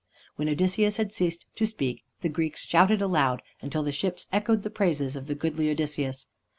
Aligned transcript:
When 0.35 0.49
Odysseus 0.49 0.97
had 0.97 1.13
ceased 1.13 1.45
to 1.55 1.67
speak, 1.67 2.03
the 2.21 2.27
Greeks 2.29 2.65
shouted 2.65 3.03
aloud, 3.03 3.43
until 3.61 3.83
the 3.83 3.91
ships 3.91 4.25
echoed 4.33 4.63
the 4.63 4.71
praises 4.71 5.15
of 5.15 5.27
the 5.27 5.35
goodly 5.35 5.69
Odysseus. 5.69 6.25